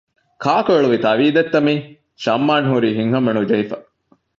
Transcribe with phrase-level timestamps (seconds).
[0.43, 1.79] ކާކު އެޅުވި ތަވިދެއްތަ މިއީ
[2.23, 3.77] ޝަމްއާން ހުރީ ހިތްހަމަ ނުޖެހިފަ